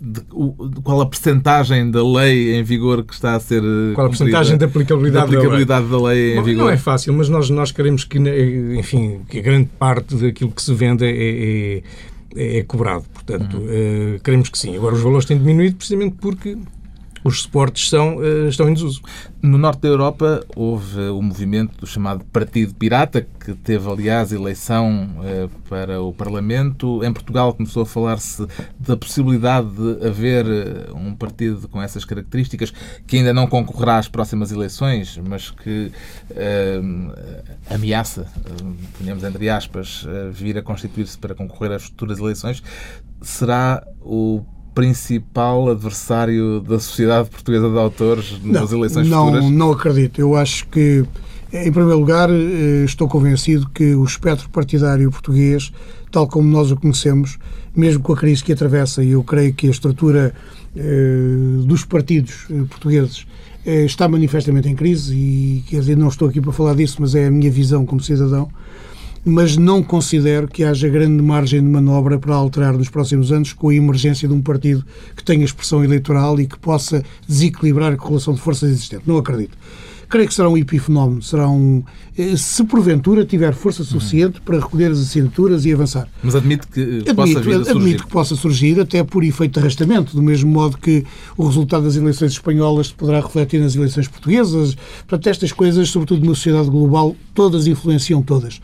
[0.00, 0.20] de,
[0.82, 3.62] qual a percentagem da lei em vigor que está a ser.
[3.62, 6.02] Eh, qual a percentagem da aplicabilidade, da, aplicabilidade da, lei.
[6.04, 6.64] da lei, em Bom, vigor?
[6.64, 8.18] Não é fácil, mas nós, nós queremos que,
[8.78, 11.82] enfim, que a grande parte daquilo que se vende é,
[12.36, 13.04] é, é cobrado.
[13.12, 14.16] Portanto, uhum.
[14.16, 14.76] uh, queremos que sim.
[14.76, 16.56] Agora, os valores têm diminuído precisamente porque
[17.24, 19.02] os suportes são, eh, estão em desuso.
[19.42, 25.08] No norte da Europa houve o movimento do chamado Partido Pirata, que teve, aliás, eleição
[25.24, 27.04] eh, para o Parlamento.
[27.04, 28.46] Em Portugal começou a falar-se
[28.78, 32.72] da possibilidade de haver eh, um partido com essas características,
[33.06, 35.90] que ainda não concorrerá às próximas eleições, mas que
[37.70, 38.26] ameaça,
[38.98, 42.62] ponhamos entre aspas, vir a constituir-se para concorrer às futuras eleições.
[43.22, 44.44] Será o
[44.78, 49.50] principal adversário da Sociedade Portuguesa de Autores nas não, eleições não, futuras?
[49.50, 50.20] Não acredito.
[50.20, 51.04] Eu acho que,
[51.52, 55.72] em primeiro lugar, eh, estou convencido que o espectro partidário português,
[56.12, 57.40] tal como nós o conhecemos,
[57.74, 60.32] mesmo com a crise que atravessa, e eu creio que a estrutura
[60.76, 63.26] eh, dos partidos eh, portugueses
[63.66, 67.26] está manifestamente em crise, e quer dizer, não estou aqui para falar disso, mas é
[67.26, 68.48] a minha visão como cidadão
[69.24, 73.68] mas não considero que haja grande margem de manobra para alterar nos próximos anos com
[73.68, 74.84] a emergência de um partido
[75.16, 79.02] que tenha expressão eleitoral e que possa desequilibrar a correlação de forças existente.
[79.06, 79.56] Não acredito
[80.08, 81.82] creio que será um epifenómeno, será um...
[82.16, 86.08] Eh, se porventura tiver força suficiente para recolher as assinaturas e avançar.
[86.22, 87.70] Mas admite que admito, possa vir a surgir.
[87.70, 91.04] Admito que possa surgir, até por efeito de arrastamento, do mesmo modo que
[91.36, 94.76] o resultado das eleições espanholas poderá refletir nas eleições portuguesas.
[95.06, 98.60] Portanto, estas coisas, sobretudo numa sociedade global, todas influenciam todas.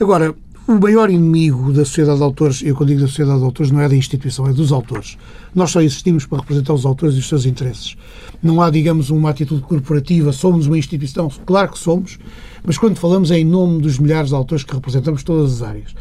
[0.00, 0.34] Agora,
[0.68, 3.80] o maior inimigo da sociedade de autores, eu quando digo da sociedade de autores, não
[3.80, 5.16] é da instituição, é dos autores.
[5.54, 7.96] Nós só existimos para representar os autores e os seus interesses.
[8.42, 12.18] Não há, digamos, uma atitude corporativa, somos uma instituição, claro que somos,
[12.62, 15.94] mas quando falamos é em nome dos milhares de autores que representamos todas as áreas.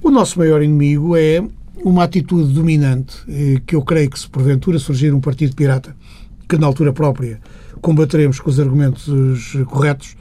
[0.00, 1.42] O nosso maior inimigo é
[1.84, 5.96] uma atitude dominante, eh, que eu creio que se porventura surgir um partido pirata,
[6.48, 7.40] que na altura própria
[7.80, 9.10] combateremos com os argumentos
[9.66, 10.16] corretos,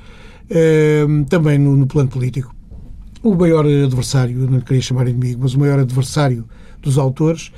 [0.49, 2.54] eh, também no, no plano político
[3.25, 6.45] o maior adversário, não queria chamar inimigo, mas o maior adversário
[6.81, 7.51] dos autores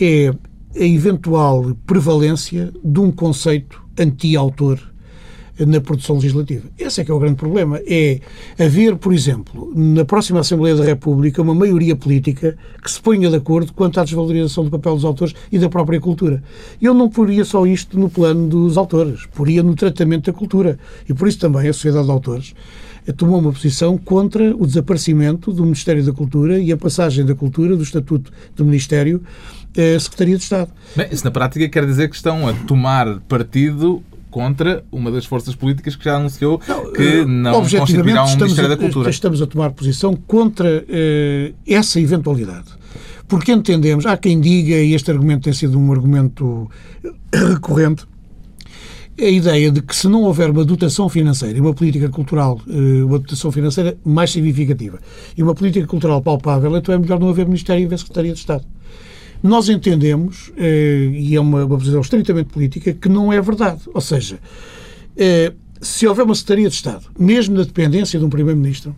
[0.00, 0.34] é
[0.74, 4.80] a eventual prevalência de um conceito anti-autor
[5.60, 6.66] na produção legislativa.
[6.78, 7.80] Esse é que é o grande problema.
[7.86, 8.20] É
[8.58, 13.36] haver, por exemplo, na próxima Assembleia da República, uma maioria política que se ponha de
[13.36, 16.42] acordo quanto à desvalorização do papel dos autores e da própria cultura.
[16.80, 20.78] Eu não poria só isto no plano dos autores, poria no tratamento da cultura.
[21.08, 22.54] E por isso também a Sociedade de Autores
[23.16, 27.76] tomou uma posição contra o desaparecimento do Ministério da Cultura e a passagem da cultura
[27.76, 29.22] do Estatuto do Ministério
[29.96, 30.70] à Secretaria de Estado.
[30.94, 35.54] Bem, isso na prática quer dizer que estão a tomar partido contra uma das forças
[35.54, 39.10] políticas que já anunciou não, que eh, não constituirá um Ministério da Cultura.
[39.10, 40.84] Estamos a tomar posição contra
[41.66, 42.82] essa eventualidade.
[43.28, 46.70] Porque entendemos, há quem diga, e este argumento tem sido um argumento
[47.32, 48.04] recorrente,
[49.20, 53.04] a ideia de que se não houver uma dotação financeira e uma política cultural, eh,
[53.04, 54.98] uma dotação financeira mais significativa
[55.36, 58.38] e uma política cultural palpável, então é melhor não haver Ministério e haver Secretaria de
[58.38, 58.64] Estado.
[59.42, 63.82] Nós entendemos, eh, e é uma, uma posição estritamente política, que não é verdade.
[63.92, 64.38] Ou seja,
[65.16, 68.94] eh, se houver uma Secretaria de Estado, mesmo na dependência de um Primeiro-Ministro,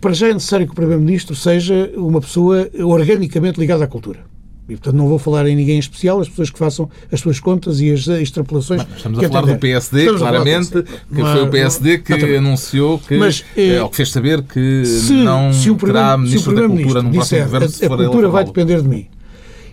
[0.00, 4.29] para já é necessário que o Primeiro-Ministro seja uma pessoa organicamente ligada à cultura.
[4.70, 7.40] E, portanto, não vou falar em ninguém em especial, as pessoas que façam as suas
[7.40, 8.82] contas e as extrapolações.
[8.88, 13.16] Mas estamos a falar do PSD, estamos claramente, que foi o PSD que anunciou que,
[13.16, 17.12] mas, é, ou que fez saber que se, não se terá Ministro da Cultura num
[17.12, 19.06] próximo governo, se A, a cultura vai depender de mim.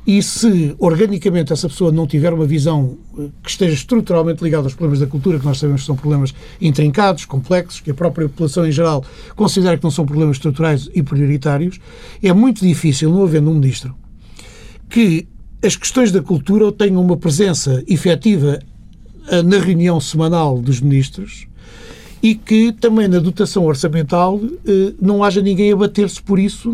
[0.07, 4.73] E se organicamente essa pessoa não tiver uma visão eh, que esteja estruturalmente ligada aos
[4.73, 8.65] problemas da cultura, que nós sabemos que são problemas intrincados, complexos, que a própria população
[8.65, 9.03] em geral
[9.35, 11.77] considera que não são problemas estruturais e prioritários,
[12.23, 13.93] é muito difícil, não havendo um ministro
[14.89, 15.27] que
[15.63, 18.59] as questões da cultura tenham uma presença efetiva
[19.29, 21.47] eh, na reunião semanal dos ministros
[22.21, 26.73] e que também na dotação orçamental eh, não haja ninguém a bater-se por isso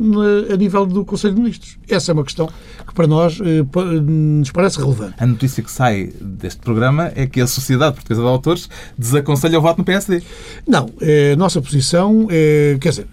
[0.51, 1.77] a nível do Conselho de Ministros.
[1.89, 2.49] Essa é uma questão
[2.87, 3.63] que para nós eh,
[4.01, 5.15] nos parece relevante.
[5.17, 9.61] A notícia que sai deste programa é que a Sociedade Portuguesa de Autores desaconselha o
[9.61, 10.23] voto no PSD.
[10.67, 10.89] Não,
[11.33, 13.07] a nossa posição é, quer dizer,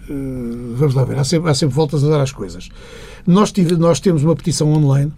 [0.75, 2.69] vamos lá ver, há sempre, há sempre voltas a dar às coisas.
[3.25, 5.11] Nós, tive, nós temos uma petição online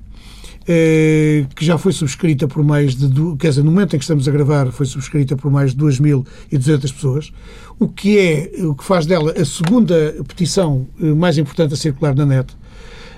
[0.67, 3.07] eh, que já foi subscrita por mais de.
[3.37, 6.93] Quer dizer, no momento em que estamos a gravar, foi subscrita por mais de 2.200
[6.93, 7.33] pessoas,
[7.79, 12.15] o que é o que faz dela a segunda petição eh, mais importante a circular
[12.15, 12.55] na net.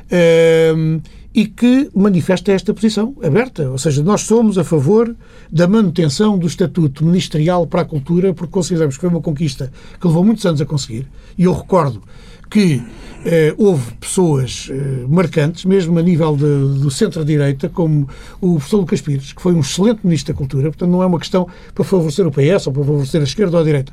[0.10, 1.00] Eh,
[1.36, 3.70] e que manifesta esta posição aberta.
[3.70, 5.14] Ou seja, nós somos a favor
[5.52, 10.08] da manutenção do Estatuto Ministerial para a Cultura, porque consideramos que foi uma conquista que
[10.08, 11.06] levou muitos anos a conseguir.
[11.38, 12.02] E eu recordo
[12.50, 12.82] que
[13.26, 18.08] eh, houve pessoas eh, marcantes, mesmo a nível de, do centro-direita, como
[18.40, 21.20] o professor Lucas Pires, que foi um excelente Ministro da Cultura, portanto não é uma
[21.20, 23.92] questão para favorecer o PS ou para favorecer a esquerda ou a direita.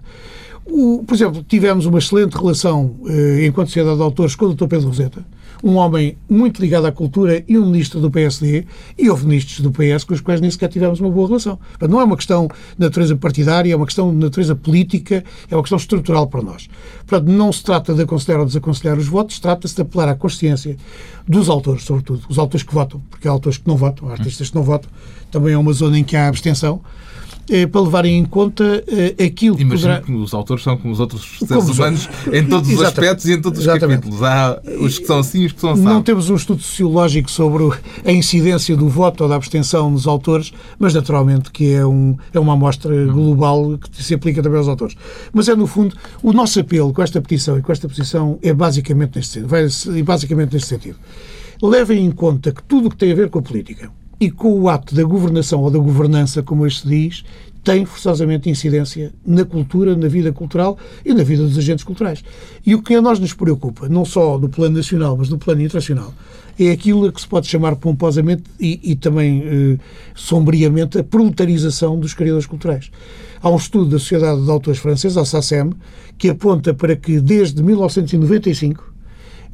[0.65, 4.67] O, por exemplo, tivemos uma excelente relação eh, enquanto sociedade de autores com o Dr.
[4.67, 5.25] Pedro Roseta,
[5.63, 8.65] um homem muito ligado à cultura e um ministro do PSD,
[8.99, 11.59] e houve ministros do PS com os quais nem sequer tivemos uma boa relação.
[11.89, 15.63] Não é uma questão de natureza partidária, é uma questão de natureza política, é uma
[15.63, 16.69] questão estrutural para nós.
[17.07, 20.77] Portanto, não se trata de aconselhar ou desaconselhar os votos, trata-se de apelar à consciência
[21.29, 24.51] dos autores, sobretudo, os autores que votam, porque há autores que não votam, há artistas
[24.51, 24.91] que não votam,
[25.31, 26.81] também é uma zona em que há abstenção,
[27.51, 30.07] eh, para levarem em conta eh, aquilo que Imagino poderá...
[30.07, 32.85] que os autores são como os outros seres humanos em todos os Exatamente.
[32.85, 34.01] aspectos e em todos os Exatamente.
[34.01, 34.23] capítulos.
[34.23, 35.83] Há os que são assim e os que são assim.
[35.83, 37.65] Não temos um estudo sociológico sobre
[38.05, 42.39] a incidência do voto ou da abstenção nos autores, mas naturalmente que é, um, é
[42.39, 44.97] uma amostra global que se aplica também aos autores.
[45.33, 48.53] Mas é, no fundo, o nosso apelo com esta petição e com esta posição é
[48.53, 49.49] basicamente neste sentido.
[49.49, 50.97] Vai basicamente neste sentido.
[51.61, 53.91] Levem em conta que tudo o que tem a ver com a política
[54.23, 57.25] e com o ato da governação ou da governança, como se diz,
[57.65, 62.23] tem forçosamente incidência na cultura, na vida cultural e na vida dos agentes culturais.
[62.65, 65.61] E o que a nós nos preocupa, não só no plano nacional, mas no plano
[65.61, 66.15] internacional,
[66.57, 69.79] é aquilo a que se pode chamar pomposamente e, e também eh,
[70.15, 72.93] sombriamente a proletarização dos criadores culturais.
[73.43, 75.73] Há um estudo da Sociedade de Autores Francesa, a SACEM,
[76.17, 78.93] que aponta para que desde 1995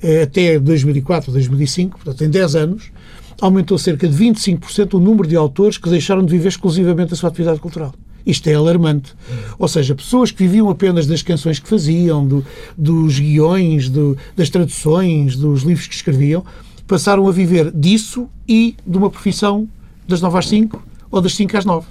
[0.02, 2.92] eh, até 2004, 2005, portanto, em 10 anos,
[3.40, 7.28] aumentou cerca de 25% o número de autores que deixaram de viver exclusivamente a sua
[7.28, 7.94] atividade cultural.
[8.26, 9.14] Isto é alarmante.
[9.58, 12.44] Ou seja, pessoas que viviam apenas das canções que faziam, do-
[12.76, 16.44] dos guiões, do- das traduções, dos livros que escreviam,
[16.86, 19.68] passaram a viver disso e de uma profissão
[20.06, 21.86] das 9 às 5 ou das 5 às 9.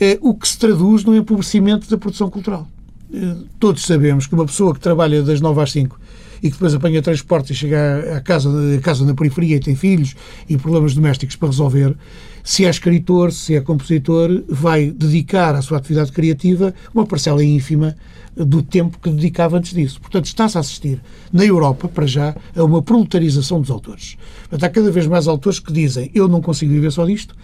[0.00, 2.66] Eh, o que se traduz no empobrecimento da produção cultural.
[3.12, 5.98] Eh, Todos sabemos que uma pessoa que trabalha das 9 às 5
[6.42, 9.76] e que depois apanha transporte e chega à casa, à casa na periferia e tem
[9.76, 10.16] filhos
[10.48, 11.96] e problemas domésticos para resolver,
[12.42, 17.96] se é escritor, se é compositor, vai dedicar à sua atividade criativa uma parcela ínfima
[18.34, 20.00] do tempo que dedicava antes disso.
[20.00, 21.00] Portanto, está-se a assistir,
[21.32, 24.16] na Europa, para já, a uma proletarização dos autores.
[24.48, 27.36] Portanto, há cada vez mais autores que dizem eu não consigo viver só disto,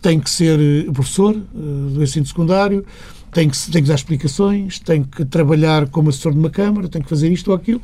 [0.00, 2.84] tem que ser eh, professor eh, do ensino secundário,
[3.30, 7.00] tem que, tem que dar explicações, tem que trabalhar como assessor de uma Câmara, tem
[7.00, 7.80] que fazer isto ou aquilo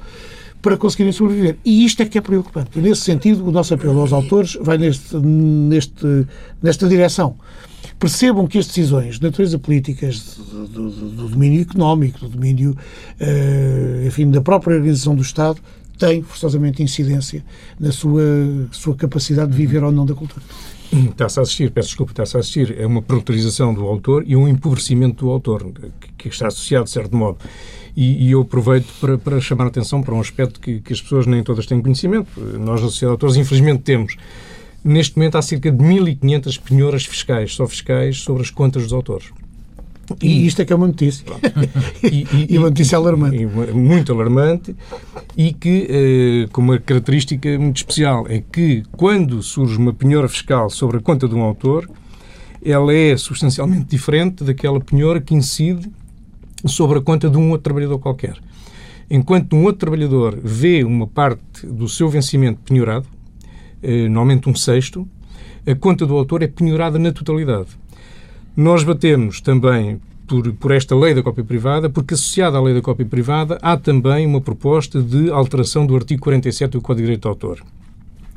[0.62, 1.56] para conseguirem sobreviver.
[1.64, 2.78] E isto é que é preocupante.
[2.78, 6.26] Nesse sentido, o nosso apelo aos autores vai neste, neste,
[6.62, 7.36] nesta direção.
[7.98, 12.76] Percebam que as decisões de natureza políticas, do, do- do domínio económico, do domínio,
[13.18, 15.60] eh, enfim, da própria organização do Estado,
[15.98, 17.44] têm forçosamente incidência
[17.78, 18.22] na sua,
[18.70, 20.44] sua capacidade de viver ou não da cultura.
[20.92, 24.46] Está-se a assistir, peço desculpa, está-se a assistir a uma proletarização do autor e um
[24.48, 25.70] empobrecimento do autor,
[26.16, 27.38] que está associado, de certo modo.
[28.00, 31.02] E, e eu aproveito para, para chamar a atenção para um aspecto que, que as
[31.02, 32.28] pessoas nem todas têm conhecimento.
[32.40, 34.16] Nós, na Sociedade de Autores, infelizmente temos.
[34.84, 39.30] Neste momento há cerca de 1.500 penhoras fiscais, só fiscais, sobre as contas dos autores.
[40.22, 41.24] E isto é que é uma notícia.
[42.04, 43.36] E, E uma notícia alarmante.
[43.36, 44.76] e muito alarmante
[45.36, 50.70] e que, eh, com uma característica muito especial, é que quando surge uma penhora fiscal
[50.70, 51.90] sobre a conta de um autor,
[52.64, 55.90] ela é substancialmente diferente daquela penhora que incide
[56.66, 58.36] sobre a conta de um outro trabalhador qualquer.
[59.10, 63.06] Enquanto um outro trabalhador vê uma parte do seu vencimento penhorado,
[63.82, 65.08] eh, normalmente um sexto,
[65.66, 67.68] a conta do autor é penhorada na totalidade.
[68.56, 72.82] Nós batemos também por, por esta lei da cópia privada, porque associada à lei da
[72.82, 77.22] cópia privada há também uma proposta de alteração do artigo 47 do Código de Direito
[77.22, 77.62] do Autor.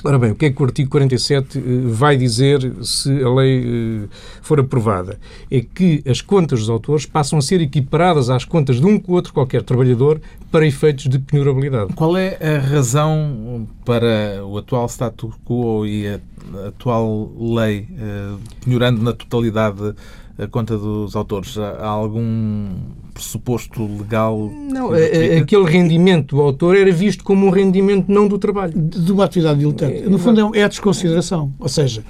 [0.04, 3.64] Ora bem, o que é que o artigo 47 eh, vai dizer se a lei
[3.64, 4.08] eh,
[4.42, 5.20] for aprovada?
[5.50, 9.16] É que as contas dos autores passam a ser equiparadas às contas de um ou
[9.16, 10.20] outro qualquer trabalhador
[10.52, 11.94] para efeitos de penhorabilidade.
[11.94, 16.20] Qual é a razão para o atual status quo e a
[16.68, 18.36] atual lei eh,
[18.66, 19.94] penhorando na totalidade
[20.38, 21.58] a conta dos autores?
[21.58, 22.70] Há algum
[23.14, 24.52] pressuposto legal?
[24.72, 28.74] Não, aquele rendimento do autor era visto como um rendimento não do trabalho.
[28.76, 30.10] de uma atividade diletante.
[30.10, 31.52] No fundo, é é a desconsideração.
[31.60, 32.04] Ou seja,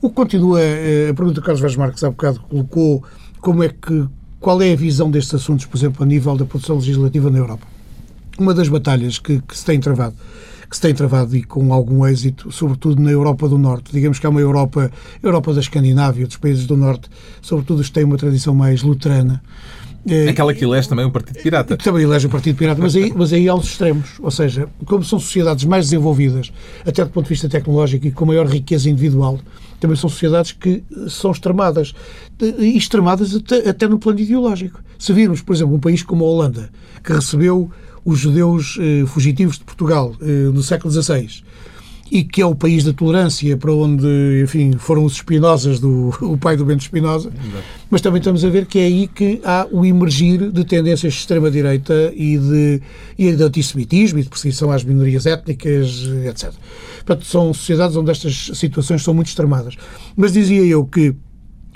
[0.00, 3.04] o que continua, eh, a pergunta que o Carlos Vaz Marques há bocado colocou,
[3.40, 4.04] como é que,
[4.40, 7.66] qual é a visão destes assuntos, por exemplo, a nível da produção legislativa na Europa?
[8.36, 10.16] Uma das batalhas que, que se tem travado,
[10.72, 14.24] que se tem travado e com algum êxito, sobretudo na Europa do Norte, digamos que
[14.24, 14.90] é uma Europa,
[15.22, 17.10] Europa da Escandinávia, dos países do Norte,
[17.42, 19.42] sobretudo os que têm uma tradição mais luterana,
[20.28, 21.76] Aquela que elege também o Partido Pirata.
[21.76, 24.18] Que também elege o Partido Pirata, mas aí, mas aí aos extremos.
[24.18, 26.52] Ou seja, como são sociedades mais desenvolvidas,
[26.84, 29.38] até do ponto de vista tecnológico e com maior riqueza individual,
[29.78, 31.94] também são sociedades que são extremadas.
[32.40, 34.80] E extremadas até, até no plano ideológico.
[34.98, 36.70] Se virmos, por exemplo, um país como a Holanda,
[37.04, 37.70] que recebeu
[38.04, 41.42] os judeus eh, fugitivos de Portugal eh, no século XVI,
[42.10, 46.36] e que é o país da tolerância para onde, enfim, foram os Espinosas, do, o
[46.36, 47.32] pai do Bento Espinosa,
[47.90, 51.20] mas também estamos a ver que é aí que há o emergir de tendências de
[51.20, 52.82] extrema-direita e de,
[53.18, 56.52] e de antissemitismo e de perseguição às minorias étnicas, etc.
[57.04, 59.76] Portanto, são sociedades onde estas situações são muito extremadas.
[60.14, 61.14] Mas dizia eu que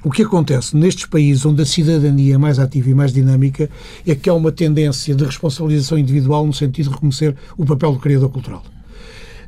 [0.06, 3.68] o que acontece nestes países onde a cidadania é mais ativa e mais dinâmica
[4.06, 7.98] é que há uma tendência de responsabilização individual no sentido de reconhecer o papel do
[7.98, 8.62] criador cultural.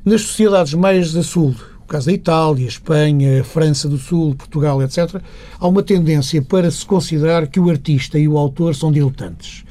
[0.05, 5.23] Nas sociedades mais a sul, o caso da Itália, Espanha, França do Sul, Portugal, etc.,
[5.61, 9.63] há uma tendência para se considerar que o artista e o autor são diletantes.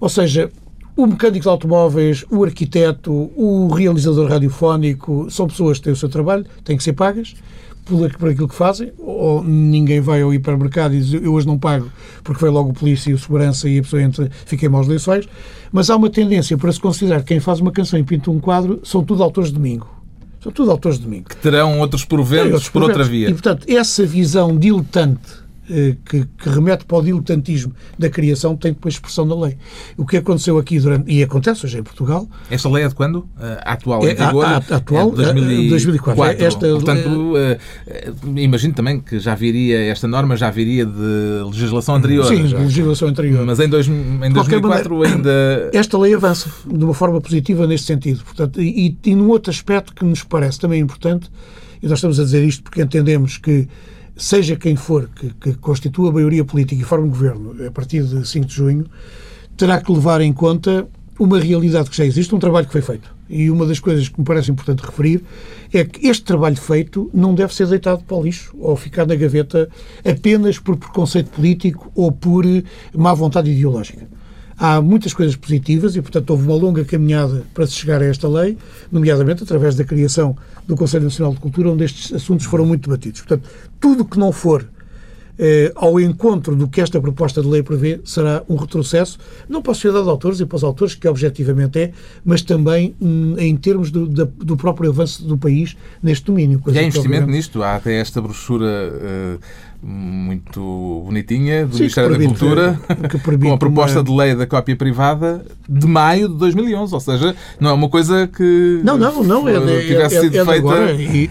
[0.00, 0.50] Ou seja,
[0.96, 6.08] o mecânico de automóveis, o arquiteto, o realizador radiofónico são pessoas que têm o seu
[6.08, 7.36] trabalho, têm que ser pagas
[7.84, 11.90] por, aquilo que fazem, ou ninguém vai ao hipermercado e diz eu hoje não pago
[12.22, 14.86] porque foi logo o polícia e o segurança e a pessoa entra, fica em maus
[14.86, 15.28] lençóis.
[15.70, 18.38] Mas há uma tendência para se considerar que quem faz uma canção e pinta um
[18.38, 19.88] quadro são tudo autores de domingo.
[20.40, 21.28] São tudo autores de domingo.
[21.28, 23.28] Que terão outros proventos outros por outra via.
[23.28, 25.41] E, portanto, essa visão diletante
[26.04, 29.56] que, que, remete para o diletantismo da criação tem depois expressão na lei.
[29.96, 32.28] O que aconteceu aqui durante, e acontece hoje em Portugal.
[32.50, 33.28] Esta lei é de quando?
[33.64, 34.44] A atual, é, vigor?
[34.44, 36.24] A, a, atual, é 2004.
[36.24, 41.94] É esta, Portanto, é, imagino também que já viria, esta norma já viria de legislação
[41.94, 42.26] anterior.
[42.26, 42.58] Sim, já.
[42.58, 43.44] de legislação anterior.
[43.46, 45.70] Mas em, dois, em 2004 maneira, ainda.
[45.72, 48.22] Esta lei avança de uma forma positiva neste sentido.
[48.24, 51.30] Portanto, e, e num outro aspecto que nos parece também importante,
[51.82, 53.68] e nós estamos a dizer isto porque entendemos que
[54.16, 58.26] seja quem for que, que constitua a maioria política e forme governo a partir de
[58.26, 58.86] 5 de junho,
[59.56, 60.86] terá que levar em conta
[61.18, 63.14] uma realidade que já existe, um trabalho que foi feito.
[63.28, 65.22] E uma das coisas que me parece importante referir
[65.72, 69.14] é que este trabalho feito não deve ser deitado para o lixo ou ficar na
[69.14, 69.68] gaveta
[70.04, 72.44] apenas por preconceito político ou por
[72.94, 74.06] má vontade ideológica.
[74.56, 78.28] Há muitas coisas positivas e, portanto, houve uma longa caminhada para se chegar a esta
[78.28, 78.56] lei,
[78.90, 83.20] nomeadamente através da criação do Conselho Nacional de Cultura, onde estes assuntos foram muito debatidos.
[83.20, 83.48] Portanto,
[83.80, 84.66] tudo que não for
[85.38, 89.72] eh, ao encontro do que esta proposta de lei prevê será um retrocesso, não para
[89.72, 91.92] a sociedade de autores e para os autores, que objetivamente é,
[92.24, 96.62] mas também hum, em termos do, do, próprio avanço do país neste domínio.
[96.66, 97.62] E há investimento nisto?
[97.62, 98.92] Há até esta brochura.
[98.92, 102.80] Uh muito bonitinha do Sim, Ministério da Cultura
[103.40, 104.04] com a proposta uma...
[104.04, 108.28] de lei da cópia privada de maio de 2011, ou seja, não é uma coisa
[108.28, 111.30] que não, não, não, é, tivesse é, sido é feita agora, e, uh,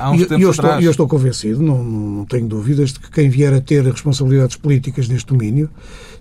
[0.00, 0.74] há uns e, tempos eu atrás.
[0.74, 4.56] Estou, eu estou convencido, não, não tenho dúvidas, de que quem vier a ter responsabilidades
[4.56, 5.68] políticas neste domínio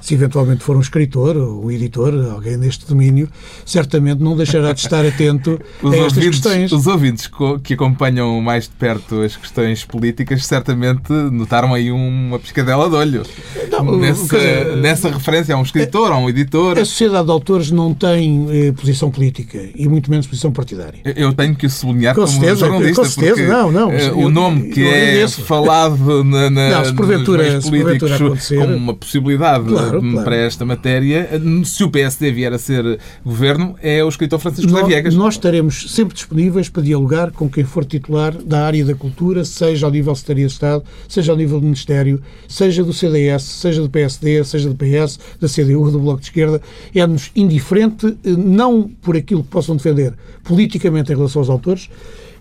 [0.01, 3.29] se eventualmente for um escritor ou um editor, alguém neste domínio,
[3.65, 6.71] certamente não deixará de estar atento a estas ouvintes, questões.
[6.71, 7.29] Os ouvintes
[7.63, 13.23] que acompanham mais de perto as questões políticas certamente notaram aí uma piscadela de olho.
[13.71, 16.77] Não, nessa, dizer, nessa referência a um escritor, a um editor.
[16.77, 20.99] A sociedade de autores não tem eh, posição política e muito menos posição partidária.
[21.03, 24.29] Eu tenho que sublinhar com como certeza, jornalista, com certeza, porque não, não, eh, o
[24.29, 29.65] nome que é falado na, na, não, se porventura, nos meios políticos como uma possibilidade
[29.65, 30.23] claro, claro.
[30.23, 31.29] para esta matéria,
[31.63, 35.15] se o PSD vier a ser governo, é o escritor Francisco nós, Viegas.
[35.15, 39.85] Nós estaremos sempre disponíveis para dialogar com quem for titular da área da cultura, seja
[39.85, 43.81] ao nível de Secretaria de Estado, seja ao nível do Ministério, seja do CDS, seja
[43.81, 46.61] do PSD, seja do PS, da CDU, do Bloco de Esquerda.
[46.93, 51.89] É-nos indiferente, não por aquilo que possam defender politicamente em relação aos autores,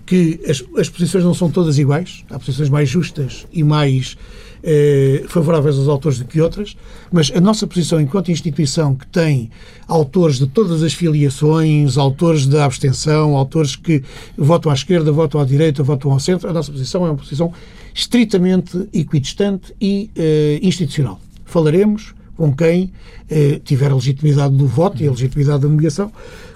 [0.07, 4.17] que as, as posições não são todas iguais, há posições mais justas e mais
[4.63, 6.75] eh, favoráveis aos autores do que outras,
[7.13, 9.51] mas a nossa posição enquanto instituição que tem
[9.87, 14.03] autores de todas as filiações, autores da abstenção, autores que
[14.39, 17.53] votam à esquerda, votam à direita, votam ao centro, a nossa posição é uma posição
[17.95, 21.21] estritamente equidistante e eh, institucional.
[21.45, 22.91] Falaremos com quem
[23.31, 26.11] eh, tiver a legitimidade do voto e a legitimidade da nomeação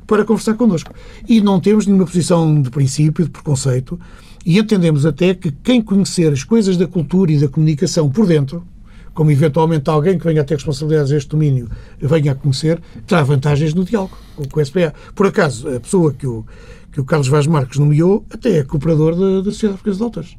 [0.08, 0.92] para conversar connosco.
[1.28, 4.00] E não temos nenhuma posição de princípio, de preconceito,
[4.44, 8.66] e entendemos até que quem conhecer as coisas da cultura e da comunicação por dentro,
[9.12, 11.68] como eventualmente alguém que venha a ter responsabilidades neste domínio
[12.00, 14.16] venha a conhecer, terá vantagens no diálogo
[14.50, 14.94] com o SPA.
[15.14, 16.46] Por acaso, a pessoa que o,
[16.90, 20.36] que o Carlos Vaz Marques nomeou até é cooperador da, da Sociedade de Autores.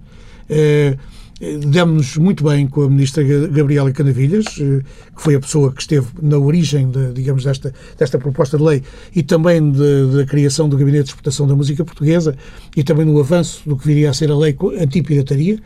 [0.50, 0.98] É,
[1.40, 4.82] Demos-nos muito bem com a ministra Gabriela Canavilhas, eh,
[5.16, 8.84] que foi a pessoa que esteve na origem, de, digamos, desta, desta proposta de lei
[9.16, 12.36] e também da criação do Gabinete de Exportação da Música Portuguesa
[12.76, 15.60] e também no avanço do que viria a ser a lei anti-pirataria,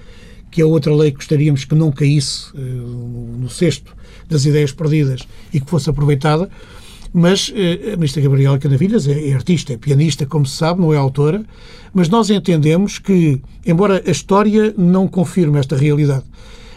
[0.52, 3.96] que é outra lei que gostaríamos que não caísse uh, no cesto
[4.30, 5.22] das ideias perdidas
[5.52, 6.52] e que fosse aproveitada.
[7.14, 10.92] Mas eh, a ministra Gabriela Canavilhas é, é artista, é pianista, como se sabe, não
[10.92, 11.46] é autora,
[11.94, 16.24] mas nós entendemos que, embora a história não confirme esta realidade,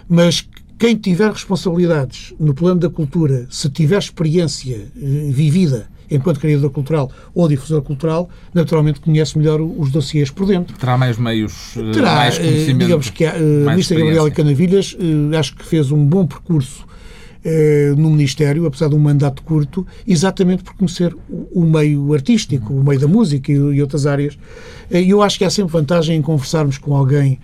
[0.07, 0.47] mas
[0.79, 7.11] quem tiver responsabilidades no plano da cultura, se tiver experiência eh, vivida enquanto criador cultural
[7.35, 10.77] ou difusor cultural, naturalmente conhece melhor os dossiês por dentro.
[10.77, 12.85] Terá mais meios, eh, Terá, mais conhecimento.
[12.85, 14.95] Digamos que a, ministra Gabriela Canavilhas
[15.39, 16.85] acho que fez um bom percurso
[17.97, 22.99] no Ministério, apesar de um mandato curto, exatamente por conhecer o, meio artístico, o meio
[22.99, 24.37] da música e, outras áreas.
[24.91, 27.39] Eh, e eu acho que há sempre vantagem em conversarmos com alguém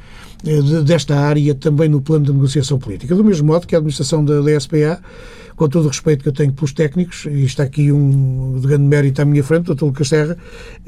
[0.45, 3.15] eh, desta área também no plano da negociação política.
[3.15, 5.01] Do mesmo modo que a administração da, da SPA
[5.57, 8.85] com todo o respeito que eu tenho pelos técnicos, e está aqui um de grande
[8.85, 9.85] mérito à minha frente, o Dr.
[9.85, 10.37] Lucas Terra,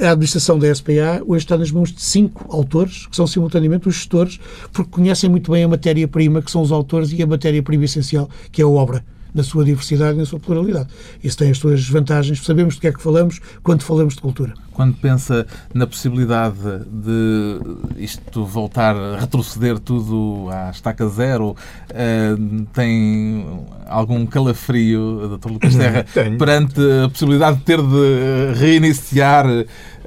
[0.00, 3.94] a administração da SPA hoje está nas mãos de cinco autores, que são simultaneamente os
[3.94, 4.38] gestores,
[4.72, 8.60] porque conhecem muito bem a matéria-prima, que são os autores, e a matéria-prima essencial, que
[8.60, 9.04] é a obra
[9.34, 10.88] na sua diversidade e na sua pluralidade.
[11.22, 12.44] Isso tem as suas vantagens.
[12.44, 14.54] Sabemos do que é que falamos quando falamos de cultura.
[14.72, 16.56] Quando pensa na possibilidade
[16.90, 17.60] de
[17.96, 23.46] isto voltar a retroceder tudo à estaca zero, uh, tem
[23.86, 25.50] algum calafrio, Dr.
[25.50, 26.04] Lucas Terra,
[26.38, 29.46] perante a possibilidade de ter de reiniciar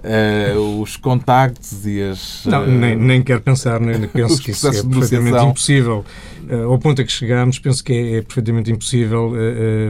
[0.07, 2.45] Uh, os contactos e as.
[2.45, 6.05] Não, uh, nem, nem quero pensar, nem penso que isso é perfeitamente impossível.
[6.49, 9.33] Uh, ao ponto a que chegámos, penso que é, é perfeitamente impossível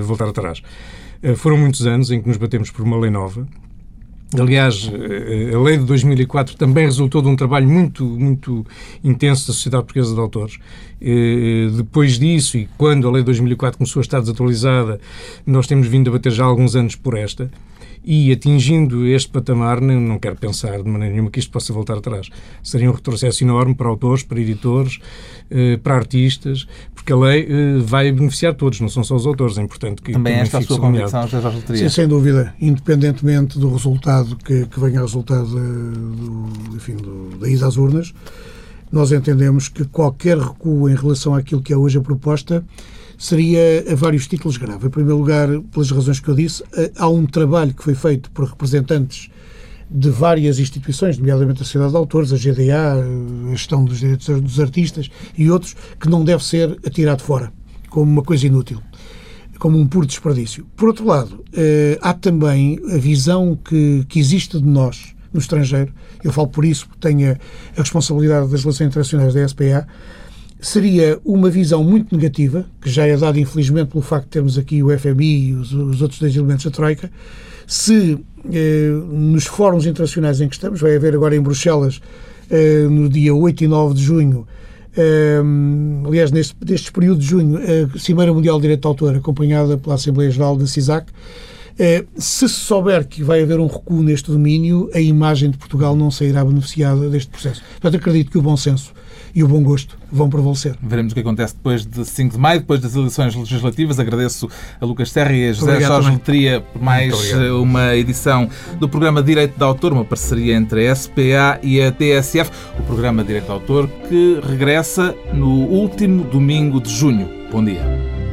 [0.01, 0.61] voltar atrás.
[1.36, 3.47] foram muitos anos em que nos batemos por uma lei nova.
[4.38, 4.91] Aliás,
[5.53, 8.65] a lei de 2004 também resultou de um trabalho muito, muito
[9.01, 10.57] intenso da Sociedade Portuguesa de Autores.
[11.78, 14.99] Depois disso, e quando a lei de 2004 começou a estar desatualizada,
[15.45, 17.49] nós temos vindo a bater já alguns anos por esta
[18.10, 21.97] e atingindo este patamar, não, não quero pensar de maneira nenhuma que isto possa voltar
[21.97, 22.30] atrás.
[22.64, 24.99] Seria um retrocesso enorme para autores, para editores,
[25.51, 29.58] eh, para artistas, porque a lei eh, vai beneficiar todos, não são só os autores.
[29.58, 30.14] É importante que.
[30.14, 32.55] Também esta a sua convicção, José Jorge Sim, sem dúvida.
[32.62, 38.14] Independentemente do resultado que, que venha a resultado do, enfim, do, da ida às urnas,
[38.89, 42.64] nós entendemos que qualquer recuo em relação àquilo que é hoje a proposta
[43.18, 44.88] seria a vários títulos grave.
[44.88, 48.30] Em primeiro lugar, pelas razões que eu disse, eh, há um trabalho que foi feito
[48.32, 49.30] por representantes
[49.89, 52.93] de várias instituições, nomeadamente a Sociedade de Autores, a GDA,
[53.47, 57.51] a Gestão dos Direitos dos Artistas e outros, que não deve ser atirado fora
[57.89, 58.82] como uma coisa inútil,
[59.57, 60.68] como um puro desperdício.
[60.76, 65.93] Por outro lado, eh, há também a visão que, que existe de nós no estrangeiro,
[66.24, 69.88] eu falo por isso, porque tenho a responsabilidade das relações internacionais da SPA,
[70.60, 74.82] seria uma visão muito negativa, que já é dada infelizmente pelo facto de termos aqui
[74.82, 77.12] o FMI e os, os outros dois elementos da Troika,
[77.66, 78.18] se
[78.51, 81.99] eh, nos fóruns internacionais em que estamos, vai haver agora em Bruxelas,
[82.49, 84.47] eh, no dia 8 e 9 de junho,
[84.95, 85.41] eh,
[86.05, 87.60] aliás, neste, neste período de junho,
[87.93, 91.12] a Cimeira Mundial de Direito de Autor, acompanhada pela Assembleia Geral da CISAC,
[91.80, 95.95] eh, se se souber que vai haver um recuo neste domínio, a imagem de Portugal
[95.95, 97.62] não sairá beneficiada deste processo.
[97.80, 98.91] Portanto, acredito que o bom senso
[99.38, 100.75] e o bom gosto vão prevalecer.
[100.81, 103.99] Veremos o que acontece depois de 5 de maio, depois das eleições legislativas.
[103.99, 104.49] Agradeço
[104.81, 109.21] a Lucas Serra e a José Obrigado Jorge Letria por mais uma edição do programa
[109.21, 113.51] Direito de Autor, uma parceria entre a SPA e a TSF, o programa Direito de
[113.51, 117.29] Autor que regressa no último domingo de junho.
[117.51, 118.26] Bom dia.